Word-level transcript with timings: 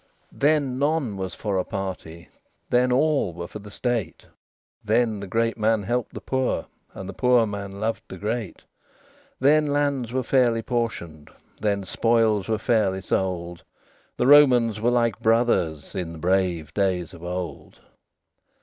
XXXII 0.31 0.39
Then 0.39 0.79
none 0.79 1.15
was 1.15 1.35
for 1.35 1.59
a 1.59 1.63
party; 1.63 2.29
Then 2.71 2.91
all 2.91 3.35
were 3.35 3.47
for 3.47 3.59
the 3.59 3.69
state; 3.69 4.25
Then 4.83 5.19
the 5.19 5.27
great 5.27 5.59
man 5.59 5.83
helped 5.83 6.15
the 6.15 6.21
poor, 6.21 6.65
And 6.95 7.07
the 7.07 7.13
poor 7.13 7.45
man 7.45 7.79
loved 7.79 8.05
the 8.07 8.17
great: 8.17 8.63
Then 9.39 9.67
lands 9.67 10.11
were 10.11 10.23
fairly 10.23 10.63
portioned; 10.63 11.29
Then 11.59 11.83
spoils 11.83 12.47
were 12.47 12.57
fairly 12.57 13.03
sold: 13.03 13.63
The 14.17 14.25
Romans 14.25 14.81
were 14.81 14.89
like 14.89 15.19
brothers 15.19 15.93
In 15.93 16.13
the 16.13 16.17
brave 16.17 16.73
days 16.73 17.13
of 17.13 17.21
old. 17.23 17.77